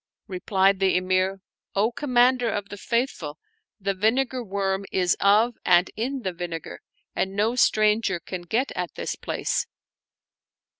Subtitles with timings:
[0.25, 1.41] Replied the Emir^"
[1.75, 3.37] O Commander of the Faithful,
[3.79, 6.79] the vinegar worm is of and in the vinegar,,
[7.15, 9.67] and no stranger can get at this place."